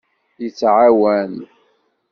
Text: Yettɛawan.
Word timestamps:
Yettɛawan. 0.41 1.33